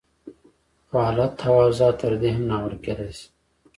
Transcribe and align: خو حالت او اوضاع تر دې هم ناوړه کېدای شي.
خو 0.87 0.95
حالت 1.05 1.33
او 1.47 1.55
اوضاع 1.63 1.93
تر 2.01 2.11
دې 2.21 2.29
هم 2.35 2.43
ناوړه 2.51 2.77
کېدای 2.85 3.11
شي. 3.17 3.25